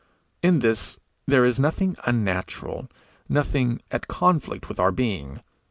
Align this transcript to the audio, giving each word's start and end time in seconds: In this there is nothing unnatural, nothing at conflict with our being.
In 0.41 0.61
this 0.61 0.99
there 1.27 1.45
is 1.45 1.59
nothing 1.59 1.95
unnatural, 2.07 2.89
nothing 3.29 3.81
at 3.91 4.07
conflict 4.07 4.67
with 4.67 4.79
our 4.79 4.91
being. 4.91 5.41